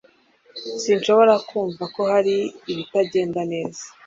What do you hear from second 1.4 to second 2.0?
kumva